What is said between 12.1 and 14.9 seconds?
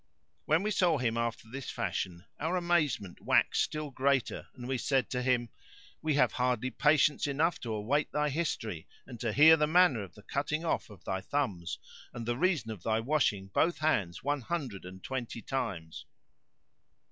and the reason of thy washing both hands one hundred